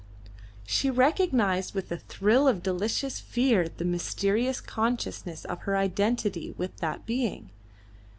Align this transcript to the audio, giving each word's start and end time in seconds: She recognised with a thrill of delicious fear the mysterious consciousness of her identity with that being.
She 0.65 0.89
recognised 0.89 1.75
with 1.75 1.91
a 1.91 1.97
thrill 1.99 2.47
of 2.47 2.63
delicious 2.63 3.19
fear 3.19 3.69
the 3.69 3.85
mysterious 3.85 4.59
consciousness 4.59 5.45
of 5.45 5.59
her 5.59 5.77
identity 5.77 6.55
with 6.57 6.75
that 6.77 7.05
being. 7.05 7.51